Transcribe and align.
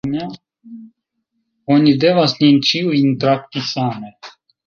Oni 1.75 1.93
devas 2.05 2.33
nin 2.41 2.57
ĉiujn 2.69 3.13
trakti 3.25 3.65
same. 3.71 4.13